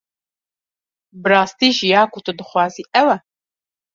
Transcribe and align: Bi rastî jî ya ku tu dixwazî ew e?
Bi 1.21 1.27
rastî 1.31 1.69
jî 1.77 1.85
ya 1.93 2.03
ku 2.13 2.19
tu 2.25 2.31
dixwazî 2.39 2.83
ew 3.01 3.07
e? 3.15 3.17